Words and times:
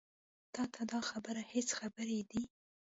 تا 0.53 0.63
ته 0.73 0.81
دا 0.91 0.99
خبرې 1.09 1.43
هسې 1.51 1.73
خبرې 1.79 2.19
دي. 2.29 2.41